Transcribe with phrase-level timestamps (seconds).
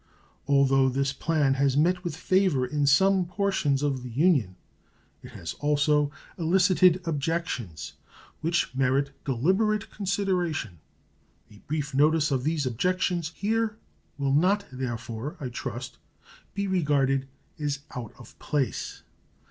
[0.47, 4.55] Although this plan has met with favor in some portions of the Union,
[5.21, 7.93] it has also elicited objections
[8.39, 10.79] which merit deliberate consideration.
[11.51, 13.77] A brief notice of these objections here
[14.17, 15.99] will not, therefore, I trust,
[16.55, 17.27] be regarded
[17.59, 19.03] as out of place.